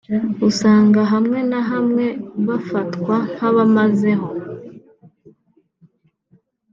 [0.49, 2.05] usanga hamwe na hamwe
[2.47, 4.27] bafatwa nk’abamazeho